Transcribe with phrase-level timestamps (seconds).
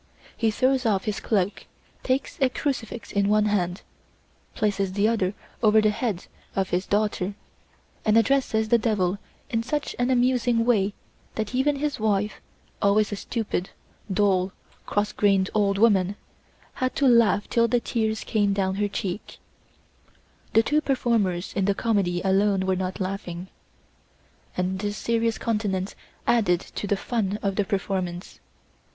[0.35, 1.67] He throws off his cloak,
[2.01, 3.83] takes a crucifix with one hand,
[4.55, 7.35] places the other over the head of his daughter,
[8.03, 9.19] and addresses the devil
[9.51, 10.95] in such an amusing way
[11.35, 12.41] that even his wife,
[12.81, 13.69] always a stupid,
[14.11, 14.53] dull,
[14.87, 16.15] cross grained old woman,
[16.81, 19.37] had to laugh till the tears came down her cheeks.
[20.53, 23.49] The two performers in the comedy alone were not laughing,
[24.57, 25.93] and their serious countenance
[26.25, 28.39] added to the fun of the performance.